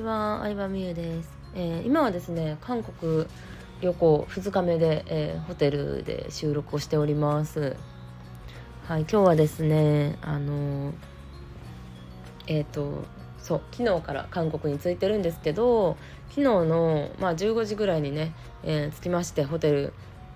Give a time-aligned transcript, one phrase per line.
[0.00, 3.26] ちは、相葉美優です、えー、今はですね、韓国
[3.82, 7.76] 旅行2日目で、えー、ホテルで収録をしております。
[8.86, 10.92] はい、今日はですね、あの
[12.46, 13.04] えっ、ー、と
[13.38, 15.96] そう昨日から韓国に着いてるんですけど
[16.30, 18.32] 昨日の、まあ、15時ぐらいにね、
[18.64, 19.92] え着きましてホテル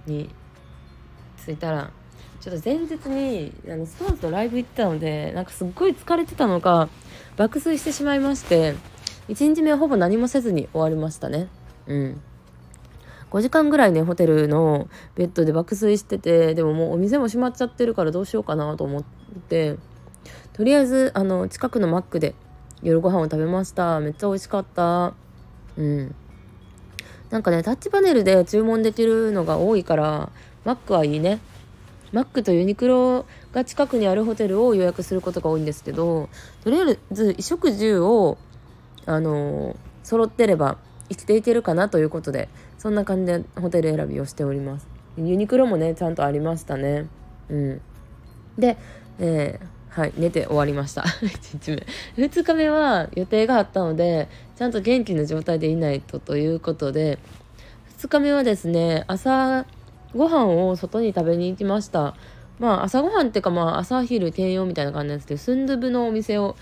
[0.07, 0.31] に
[1.45, 1.91] 着いたら
[2.41, 6.89] ちょっと前日にあのストーンズのライブ行ってたのでなんかすっごい疲れてたのか
[7.37, 8.75] 爆睡してしまいまして
[9.29, 11.49] 1日目はほぼ何もせずに終わりましたね。
[11.87, 12.21] うん。
[13.31, 19.05] 5時間ぐらいねホテルのベッドで爆睡しててでももうお店も閉まっちゃってるからどうしようかなと思っ
[19.49, 19.77] て。
[20.53, 22.35] とりあえずあの近くのマックで
[22.83, 23.99] 夜ご飯を食べました。
[24.01, 25.15] めっちゃ美味しかった。
[25.77, 26.15] うん。
[27.31, 30.31] なんかねタッチパネルで注文できるのが多いから
[30.65, 31.41] マックはいいね。
[32.13, 36.29] マックとユニクロが近くにあるホテルを予約することが多いんですけど
[36.63, 38.39] とりあえず衣食住を
[39.07, 44.87] あの揃ってれば生きていけるかなということでそんな感じでホテル選びをしております。
[45.17, 47.07] ユニクロもねちゃんとありましたね。
[47.49, 47.81] うん。
[48.59, 48.77] で、
[49.19, 51.03] えー、はい寝て終わりました。
[51.23, 51.71] 1日
[52.17, 52.27] 目。
[52.27, 57.19] 2日目は予定があったのでちゃんと元気な状態でいないとということで
[57.99, 59.67] 2日目はですね朝
[60.15, 62.15] ご飯を外に食べに行きました。
[62.59, 66.57] まあ朝ごはんっていうかまあ朝昼兼用みたいな感じなんですけどスンドゥブのお店を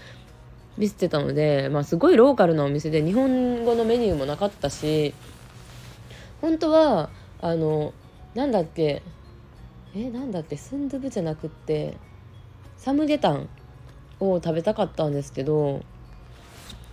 [0.78, 5.14] 見せてたので、まあ、すごいローカルなお店で日本語のメニューもなかったし
[6.40, 7.92] 本当はあの
[8.34, 9.02] なんだっけ
[9.94, 11.96] えなんだっけスンドゥブじゃなくって
[12.78, 13.48] サムゲタン
[14.20, 15.82] を食べたかったんですけど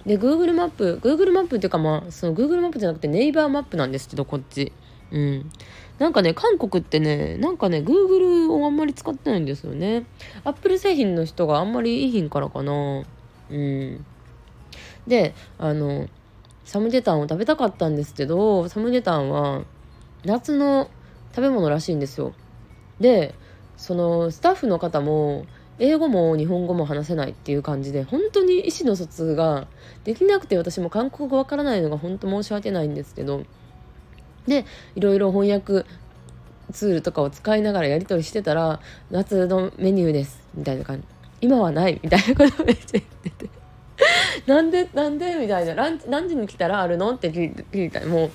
[0.06, 4.72] で Google マップ Google マップっていうかまあその Google マップじゃなくてネイバーマップなんですけどこっち。
[5.12, 5.52] うん。
[5.98, 10.06] なんかね韓国ってねなんかね Google をあんまり使ってないんですよね。
[10.46, 13.04] Apple 製品の人があんまりいいひんからかな。
[13.50, 14.06] うん。
[15.08, 16.08] であの
[16.66, 19.64] サムゲタンを食べたかったんですけどサムゲタンは
[20.24, 20.90] 夏の
[21.32, 22.34] 食べ物らしいんですよ。
[23.00, 23.34] で
[23.78, 25.46] そのスタッフの方も
[25.80, 29.68] 英語も日本語も話せないっていう感じで本当に意思の疎通が
[30.04, 33.46] できなくて私も韓国語わからないのが本当申し訳ないんですけど
[34.46, 34.66] で
[34.96, 35.86] いろいろ翻訳
[36.74, 41.08] ツールとかを使いながらやり取りしてたら「夏のメニューです」みたいな感じ
[41.42, 43.50] 「今はない」みたいなことめっちゃ言ってて。
[44.48, 45.76] なんでなんでみたいな。
[45.76, 48.32] ラン何時に来たらあるのって聞いたも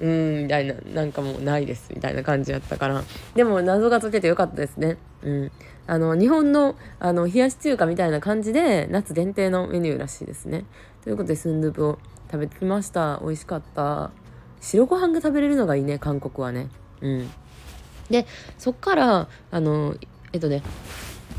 [0.00, 0.74] ううんみたいな。
[0.94, 3.02] なんかもうないですみたいな感じやったから。
[3.34, 4.96] でも謎が解けてよかったですね。
[5.22, 5.52] うん。
[5.86, 10.64] あの日本のあの冷やし中華みたいな感じで夏限定のメニューらしいですね。
[11.04, 11.98] ということでスンドゥブを
[12.30, 13.20] 食べてきました。
[13.22, 14.10] 美味しかった。
[14.60, 16.68] 白ご飯が食べれるのがいいね韓国はね。
[17.00, 17.30] うん。
[18.10, 18.26] で
[18.58, 19.94] そっからあの
[20.32, 20.62] えっとね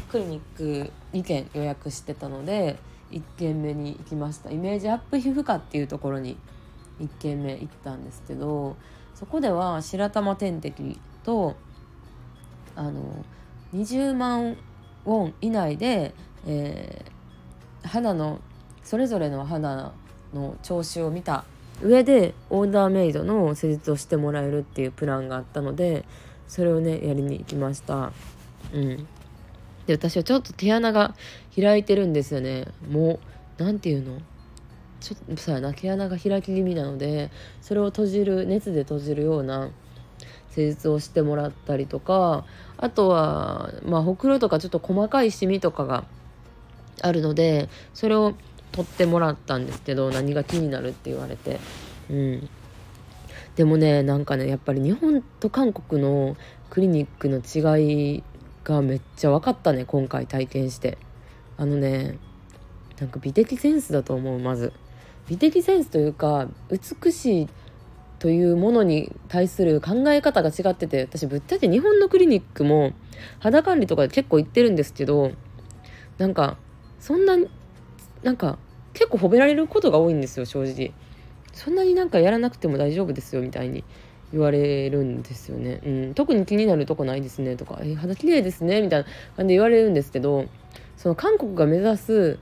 [0.10, 2.78] クリニック2件予約してたので
[3.12, 4.52] 1軒目に行きました。
[4.52, 6.38] イメージアップ皮膚科っていうところに
[7.00, 8.76] 1軒目行ったんですけど
[9.16, 11.56] そこでは白玉点滴と
[12.76, 13.26] あの
[13.74, 14.58] 20万
[15.06, 16.14] ウォン以内で、
[16.46, 18.40] えー、肌の
[18.84, 19.92] それぞれの肌
[20.34, 21.46] の調子を見た
[21.82, 26.06] 上でオーダーメイドの施術をしてもらえるっていうプランがあったので
[26.48, 28.12] それをねやりに行きました。
[28.74, 29.08] うん。
[29.88, 31.16] で私はちょっと手穴が
[31.56, 32.68] 開いてるんですよね。
[32.90, 33.20] もう
[33.58, 34.20] 何て言うの？
[35.00, 37.32] ちょっとさな毛穴が開き気味なので
[37.62, 39.70] それを閉じる熱で閉じるような
[40.50, 42.46] 施術をしてもらったりとか
[42.78, 46.04] あとはまあほくろとかちょっと細かいシミとかが
[47.02, 48.34] あるのでそれを
[48.72, 51.60] 取ってもらったんですけど何が気になるって言われて。
[52.10, 52.50] うん。
[53.56, 56.38] でもねなんかねやっぱり日本と韓国の
[56.70, 58.24] クリニックの違い
[58.68, 60.98] がめっちゃ分かったね今回体験して。
[61.60, 62.20] あのね
[63.00, 64.74] なんか美的センスだと思うまず。
[65.28, 67.50] 美的センスというか美しい
[68.20, 72.94] というものに対する考え方が違ってて私ぶっちゃけ日本のクリニックも
[73.40, 75.32] 肌管理とかで結構行ってるんですけど
[76.18, 76.58] なんか
[77.00, 77.38] そんな
[78.24, 78.58] なんか
[78.94, 80.94] 結構褒められることが多いんですよ正直。
[81.54, 83.84] そんなになんかやらなくても大丈夫ですよみたいに。
[84.32, 89.06] 言われるんですよね、うん、特に気になるとこないですねとか「え肌綺麗ですね」みたいな
[89.38, 90.46] 感じで言われるんですけど
[90.98, 92.40] その韓国が目指す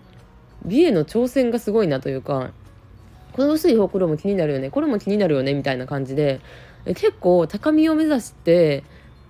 [0.66, 2.52] 美への挑戦がすごいなというか
[3.34, 4.70] この薄いほくろも気になるよね。
[4.70, 5.54] これも気になるよね。
[5.54, 6.40] みたいな感じで
[6.86, 8.84] 結構高みを目指して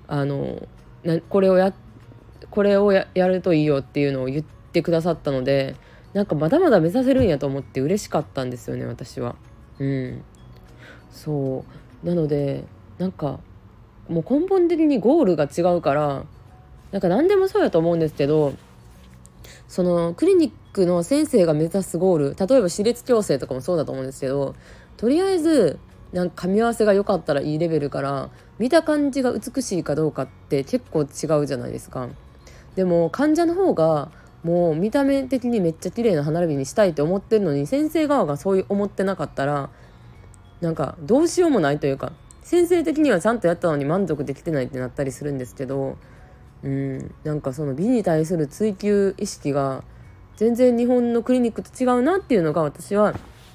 [0.07, 0.67] あの
[1.03, 1.73] なこれをや
[2.51, 5.75] これをやるといいよっていうのを言ってくださったので
[6.13, 9.35] なんかまだまだ目指せるんやと思って嬉しかったんですよね私は。
[9.79, 10.23] うん。
[11.11, 11.84] そう。
[12.05, 12.63] なので
[12.97, 13.39] なんか
[14.07, 16.23] もう根本的にゴールが違うから
[16.91, 18.53] なんか何でもそうやと思うんですけど
[19.67, 24.55] そのクリニックの先生が目指すゴール例えば歯列矯正とかもそうだと思うんですけど
[24.97, 25.79] とりあえず
[26.13, 28.29] なんか噛み合わせが良かったらいいレベルから
[28.59, 32.07] 見た感じが美しいかどうかって結構違うじゃないですか。
[32.75, 34.11] でも患者の方が
[34.43, 39.69] もう見た目的にめっちゃ綺麗な歯並びにしたいって思ってるのに先生側がそういう思ってなかったら
[40.65, 45.95] なんかどうしようもないというか先生的にはちゃんとやったのに満足できてないってなったりするんですけど
[46.63, 49.83] うんなんかその美に対する追求意識が
[50.37, 53.13] 全然日本のクリニックと違うなっていうのが私は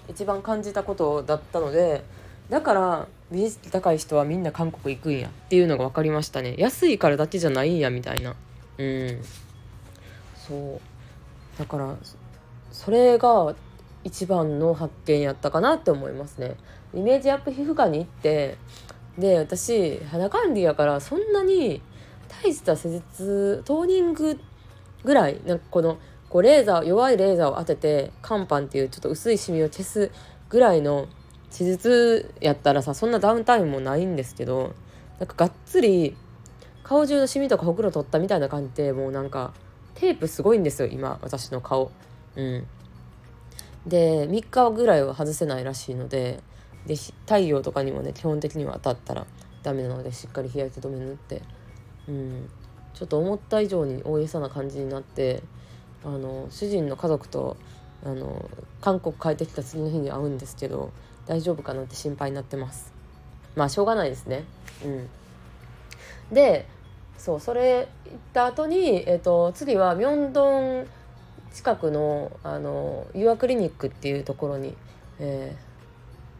[0.08, 2.04] 一番感じたことだったので
[2.48, 6.56] だから美意識高い人はみんな韓国行くんやっていうのが分かりましたね。
[6.58, 8.34] 安いからだけじゃないんやみたいな。
[8.78, 9.22] うん。
[10.34, 10.80] そう。
[11.56, 11.96] だから
[12.72, 13.54] それが
[14.04, 16.56] 一番の発見やったかなって思いますね。
[16.94, 18.56] イメージアップ皮膚科に行って
[19.18, 21.82] で私肌管理やからそんなに
[22.42, 24.40] 大した施術トーニング
[25.04, 25.98] ぐらいなんかこの
[26.28, 30.10] こうレーザー弱いレーザーを当てて肝斑っていうちょっと薄いシミを消す
[30.48, 31.08] ぐらいの
[31.56, 34.74] 手術やったらさそんなダウンタイムもないんですけど
[35.18, 36.16] なんかがっつり
[36.82, 39.52] 顔中のシミとかほくろ取ったみたいな感じでもうなんか
[39.94, 41.90] テープすごいんですよ今私の顔。
[42.36, 42.66] うん。
[43.86, 46.40] で3日ぐらいは外せないらしいので
[46.86, 49.26] で太陽とかにもね基本的には当たったら
[49.62, 51.42] ダメなのでしっかり日焼け止め塗って。
[52.08, 52.50] うん。
[52.94, 55.42] ちょっと思った以上に大げさな感じになって
[56.04, 57.56] あの主人の家族と
[58.04, 58.50] あの
[58.80, 60.92] 韓国帰ってきた次の日に会うんですけど
[61.26, 62.92] 大丈夫かなって心配になってます。
[63.56, 64.44] まあしょうがないですね。
[64.84, 65.08] うん。
[66.34, 66.66] で
[67.16, 70.86] そうそれ行った後に、えーと、次はミョンドン
[71.52, 74.76] 近くのあのユアクリニックっていうところに、
[75.18, 75.56] え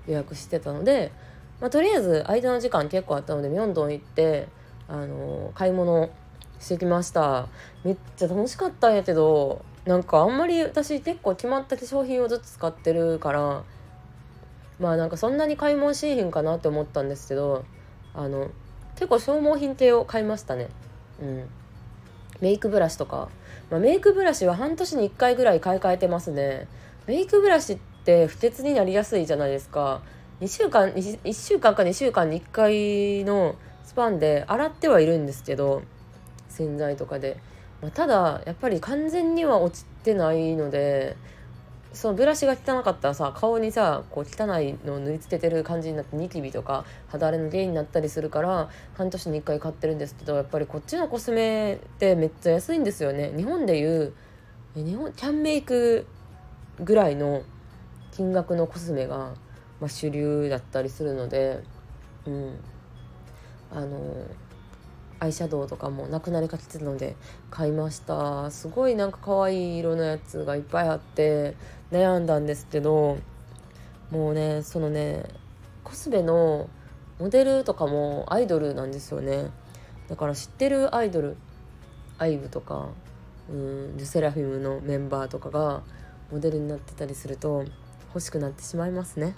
[0.07, 1.12] ー、予約してたので、
[1.61, 4.49] まあ、とりあえず間の時間結構あったのでミョンドン行って
[4.89, 6.11] あの買い物
[6.59, 7.49] してきました。
[7.85, 13.65] めっちゃ楽しかったんやけどなんかあんまり私結構決まった化粧品をずつ使ってるから
[14.79, 17.65] まあなんかそんなに買い物しひんかなって思ったんですけど
[18.15, 18.51] あの
[18.95, 20.69] 結構消耗品系を買いましたね。
[21.23, 21.49] うん。
[22.40, 23.28] メイクブラシとか、
[23.70, 26.69] まあ、メイクブラシは半年に1回ぐらい買い替えてますね。
[27.06, 30.02] メイクブラシって不潔になりやすいじゃないですか。
[30.40, 35.82] 2週間 1, 1週間か2週間に1回のスパンで洗ってはいるんですけど
[36.48, 37.37] 洗剤とかで、
[37.82, 41.16] まあ、ただやっぱり完全には落ちてないので
[41.92, 53.32] そのブラシが汚かったらさ顔にさこう汚いのを塗りつけてる感じになってニキビとか肌荒れの原因になったりするから半年に1回買ってるんですけどやっぱりこっちのコスメってめっちゃ安いんですよね。
[53.37, 54.12] 日本でいう
[54.75, 56.06] 日本キャンメイク
[56.78, 57.42] ぐらいの
[58.12, 59.34] 金額のコスメが、
[59.81, 61.60] まあ、主流だったりするので
[62.26, 62.58] うん。
[63.72, 64.26] あの
[65.20, 67.14] アイシャドウとかもなくなりかけてたので
[67.50, 68.50] 買いました。
[68.50, 71.54] すごいなんか可愛い色のやつがいっぱいあって
[71.90, 73.19] 悩んだんですけど
[74.10, 75.25] もうねそのね
[75.84, 76.69] コスメの
[77.19, 79.50] モデルとかもアイドルなんですよね。
[80.08, 81.37] だから知ってるアイドル
[82.19, 82.88] アイブとか
[83.48, 85.82] うんルセラフィムのメンバーとかが
[86.31, 87.64] モデルになってたりすると
[88.08, 89.34] 欲しくなってしまいますね、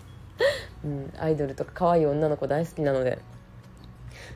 [0.84, 3.18] うん、アイドルとか可愛い女の子大好きなので。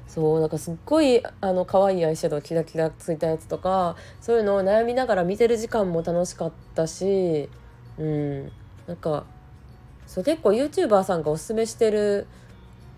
[0.07, 7.49] そうなんかすっごいあの可愛いアイシャドウキラキラついたやつとかそういうのを悩みながら見てる時間も楽しかったし
[7.99, 8.53] うん
[8.87, 9.25] なんか
[10.07, 12.27] そう結構 YouTuber さんがおすすめしてる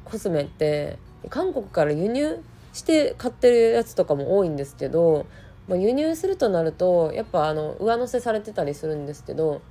[0.05, 0.99] コスメって
[1.31, 5.27] 韓国から輸入して買ってるやつとかも多いんですけど、
[5.69, 9.63] まあ、輸入するとなるとやっぱあの上乗せされてたりするんですけど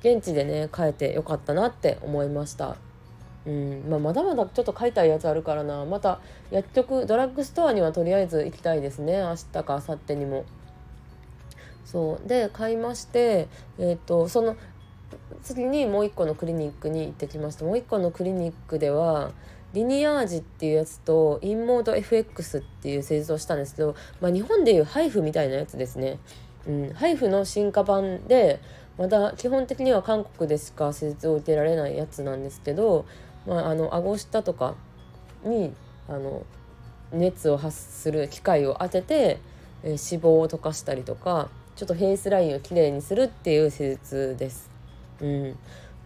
[0.00, 2.76] 現地でね買えてよかったなって思いました。
[3.46, 3.84] うん。
[3.88, 5.84] まあ、まだまだちょっと買いたいやつあるからな。
[5.84, 9.18] また薬局ドラッグストアにはとりあえず行きたいですね。
[9.18, 10.44] 明日か明後日にも。
[11.84, 12.28] そう。
[12.28, 14.56] で買いまして、えーと、その
[15.42, 17.64] 次にもう一個のクリニックに行ってきました。
[17.64, 19.32] もう一個のクリニックでは
[19.74, 26.18] リニアージっていうやつとインモード FX っていう施術をしたんですけど、まあ、日本でいうハイフみたいなやつですね。
[26.66, 28.60] うん、ハイフの進化版で
[28.98, 33.06] まだ基本的には韓国でしか施術を受けられないやつなんですけど
[33.48, 34.74] まあ、あの顎下とか
[35.42, 35.72] に
[36.06, 36.44] あの
[37.12, 39.40] 熱を発する機械を当てて、
[39.82, 44.70] えー、脂肪を溶かしたりとかちょっとフェイスラインをきれいにするっていう施術です。
[45.20, 45.58] うん、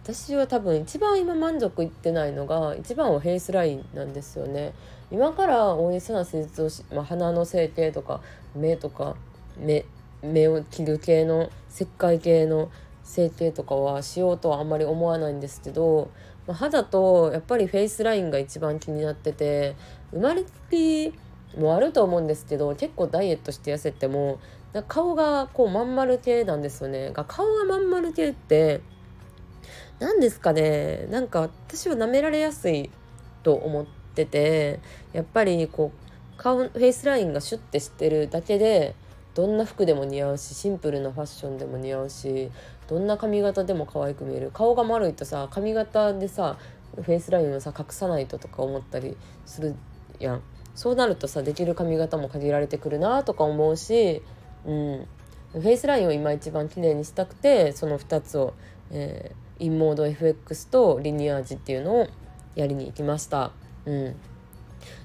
[0.03, 4.73] 私は多分一番今満足いってないのが一番はフェイスラインなんですよね。
[5.11, 8.21] 今から大げさな施術をし、まあ、鼻の整形とか
[8.55, 9.15] 目とか
[9.57, 9.85] 目
[10.21, 12.71] 目を切る系の切開系の
[13.03, 16.09] 整形とかはしようとはあんまり思わないんですけど
[16.47, 19.75] まあ、肌とやっぱりフェイスラインが一番気になってて
[20.11, 21.13] 生まれつき
[21.57, 24.39] もあると思うんですけど結構ダイエットして痩せても
[24.87, 27.11] 顔がこうまん丸系なんですよね。
[27.11, 28.81] が顔がまん丸系って
[29.99, 31.05] 何ですかね。
[31.11, 32.89] なんか私は舐められやすい
[33.43, 34.79] と思ってて
[35.13, 38.95] やっぱりこう顔フェイスラインがシュッてしてるだけで
[39.35, 42.51] どんな服でも似合うしシンプルなファッションでも似合うし
[42.93, 44.51] どんな髪型でも可愛く見える。
[44.53, 46.57] 顔が丸いとさ髪型でさ
[46.95, 49.75] フェイスラインをさ隠さないととか思ったりする
[50.19, 50.41] やん。
[50.75, 54.21] そうなるとさできる髪型も限られてくるなとか思うし、
[54.65, 55.07] うん、
[55.53, 58.53] フェイスラインを今一番綺麗にしたくてその2つを、
[58.91, 62.07] えー、インモード FX とリニアージっていうのを
[62.53, 63.53] やりに行きました。
[63.87, 64.15] うん。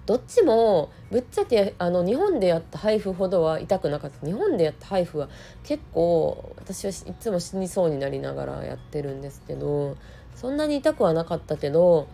[0.06, 4.26] どっちもぶっちゃけあの日本でやったハイフほどは痛くなかった。
[4.26, 5.28] 日本でやったハイフは
[5.62, 9.96] 結構私はいつも死にそうになりながらやってるんですけど
[10.34, 12.08] そんなに痛くはなかったけど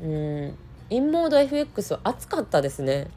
[0.00, 0.56] うん
[0.90, 3.08] インモード FX は暑かったですね。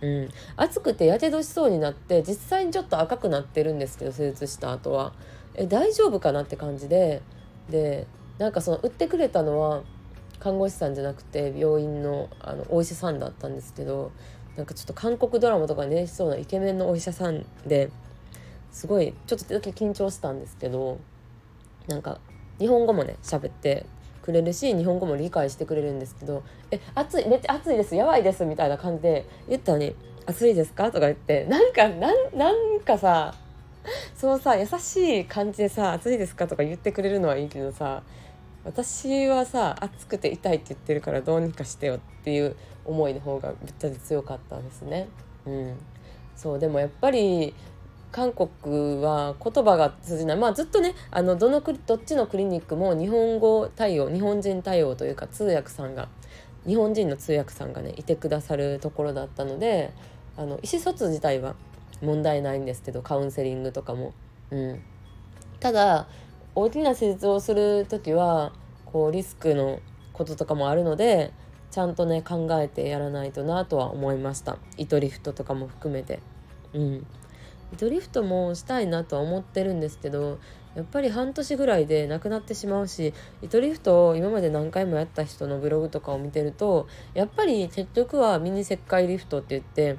[0.00, 5.12] うん、暑くてやけどしそうになって実際にちょっと赤くなってるんですけど手術した後は。
[5.54, 7.22] え大丈夫かなって感じで。
[7.70, 8.06] で
[8.38, 9.82] なんかその売ってくれたのは
[10.44, 14.12] 看護師さんじゃなくて病院のあのお医者さんだったんですけど
[14.56, 17.90] なんかちょっと韓国ドラマとかねしそうなイケメンのお医者さんで
[18.70, 20.98] すごいちょっとだけ緊張したんですけど
[21.86, 22.20] なんか
[22.58, 23.86] 日本語もね喋って
[24.20, 29.96] くれるし日本語も理解してくれるんですけど「え暑いめっちゃ暑いですやばいです」みたいな感じで言ったのに
[30.26, 33.34] 「暑いですか?」とか言ってなんかなんなんかさ
[34.14, 38.02] そうさ優しい感じでさ「暑いですか?」とか言ってくれるのはいいけどさ
[38.64, 45.08] 私はさ暑くて痛いって言ってるからどうにかしてよっていう思いの方がぶっちゃ強かったんですね。
[45.46, 45.76] うん、
[46.34, 47.54] そうでもやっぱり
[48.10, 56.08] 韓国は言葉が通じないまあずっとねあのどのどっちのクリニックも日本語対応日本人対応というか通訳さんが
[56.66, 59.92] 日本人の通訳さんがねいてくださるところだったので
[60.36, 61.54] あの意思疎通自体は
[62.02, 64.14] 問題ないんですけどカウンセリングとかも。
[64.50, 64.82] うん、
[65.58, 66.06] ただ
[66.54, 68.52] 大きな手術をする時は
[68.86, 69.80] こうリスクの
[70.12, 71.32] こととかもあるので
[71.70, 74.58] ちゃんとね考えてやらないとなとは思いました。
[74.76, 76.20] 糸リフトとかも含めて。
[76.72, 77.06] うん。
[77.72, 80.38] 糸リフトもしたいなとは思ってるんですけど
[80.76, 89.98] やっぱり半年ぐらいでなくなってしまうし糸リフトを今まで何回もやった人のブログとかを見てるとやっぱり結局はミニ切開リフトって言って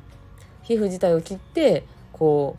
[0.63, 2.55] 皮膚自体を切ってこ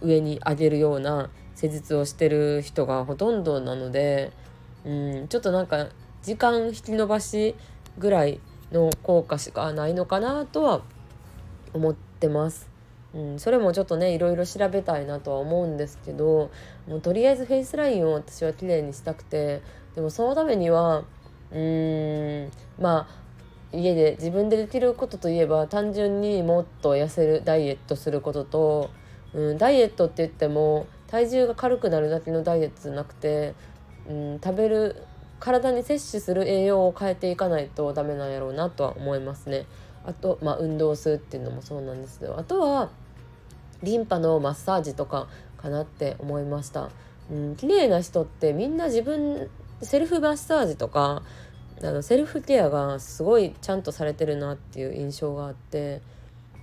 [0.00, 4.30] う上に上げるような施術をしてる人がほとんどなので、
[4.84, 5.88] うん、ちょっとなんか
[6.22, 7.56] 時間引き延ばし
[7.98, 10.82] ぐらいの効果しかないのかなとは
[11.72, 12.68] 思ってます。
[13.14, 16.50] うん、それもちょっとねいろいろ調べたいなとは思うんですけど
[16.86, 19.62] もうとりあえずフェイスラインを私は綺麗にしたくて
[19.94, 21.04] でもそのためには
[21.50, 23.26] うーんまあ
[23.72, 28.90] 家で自分でできることといえば単純にもっと痩せるダイエットすることと、
[29.32, 33.54] うん、ダイエットって言っても体重が軽くなるだけのダイエットじゃなくて、
[34.08, 35.04] うん、食べる
[35.38, 39.66] 体に摂取する栄養を変えていかないとダメなんやろうなとは思いますね。
[40.04, 42.90] あと、まあ、運動するっていうのもそうなんですけどあとは
[43.82, 45.26] リンパのマッサージとか
[45.58, 46.90] かなって思いました。
[47.30, 49.50] うん、綺麗な人ってみんな自分
[49.82, 51.22] セルフマッサージとか
[51.82, 56.00] あのセルフケアがすごいちゃんとされてるなっていう印象があって、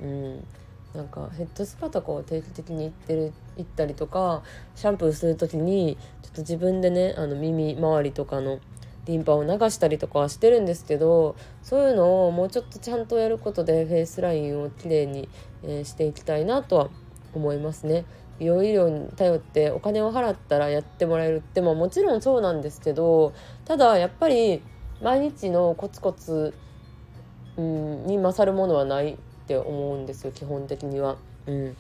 [0.02, 0.48] うん、
[0.96, 4.44] なんかヘッドスパとかを定期的に行ってる行ったりとか
[4.76, 8.60] シャンプーする時にちょっと自分でねあの耳周りとかの
[9.06, 15.28] リンパを流したりとかはしてるんですけどそういうのをもうちょっとちゃんとやることでフェイスラインをきれいに、
[15.86, 16.90] していきたいなとは
[17.34, 18.04] 思いますね。
[18.40, 23.32] 美容医療に頼ってお金を払ったらやってもらえるってももちろんそうなんですけど
[23.64, 24.62] ただやっぱり
[25.02, 26.54] 毎日のコツコツ、
[27.58, 29.18] に勝るものはないっ
[29.48, 31.18] て思うんですよ基本的には。
[31.46, 31.78] うん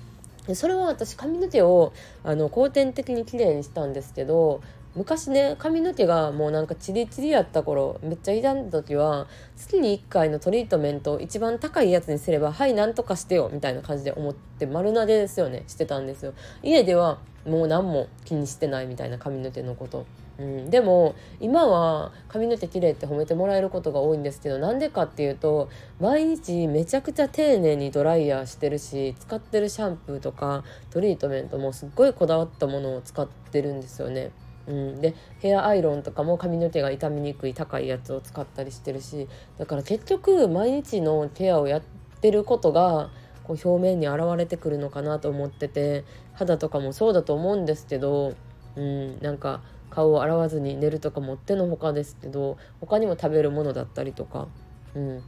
[0.54, 4.62] それは私髪の毛をあの後天的に綺麗にしたんですけど
[4.96, 16.34] 昔ね髪の毛がもうなんかチリチリやった頃めっちゃ傷んだ時は月に1回のトリートメントを一番高いやつにすればはいなんとかしてよみたいな感じで思って丸投げですよねしてたんですよ。
[16.62, 20.06] 家ではもう何も気にしてないみたいな髪の毛のこと。
[20.40, 34.32] うん、でも今は髪の毛綺麗って褒めてもらえることが多いんですけどなんでかっていうと毎日めちゃくちゃ丁寧にドライヤーしてるし使ってるシャンプーとかトリートメントもすっごいこだわったものを使ってるんですよね。
[34.66, 41.82] うん、でヘアアイロンとかも髪の毛が傷みにくい高いやつを使ったりしてるしだから結局毎日のケアをやっ
[42.22, 43.10] てることが
[43.44, 48.36] こう表面に現れてくるのかなと思ってて肌とかもそうだと思うんですけど、
[48.78, 49.62] うん、なんか
[49.94, 54.48] 顔を洗わずに寝るとかもってのほかですけど他にも食べるものだったりとか、
[54.96, 55.24] うん、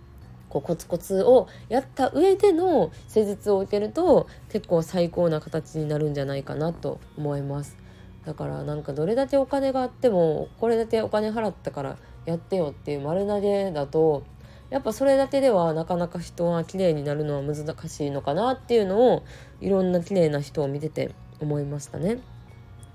[0.50, 7.78] こうコツコツをやった上での施術を受けると結構最高な形になるんじゃないかなと思います。
[8.26, 14.24] だからなんかどれだけお金があってもこれだけお金払ったからやってよっていう丸投げだと
[14.72, 19.24] やっぱそれだけではなかなか人は綺麗になるのは難しいのかなっていうのを
[19.62, 22.18] いろんな綺麗な人を見てて思いましたね。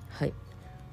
[0.09, 0.33] はい。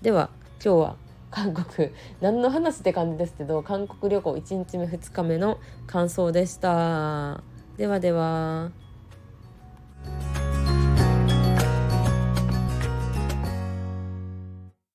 [0.02, 0.30] では
[0.64, 0.96] 今日は
[1.30, 7.44] 韓国何の話って感じですけど韓国旅行1日目2日目の感想でした。
[7.78, 8.87] ではでは。